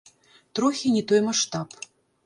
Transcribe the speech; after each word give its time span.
Трохі 0.59 0.95
не 0.95 1.05
той 1.13 1.25
маштаб. 1.29 1.81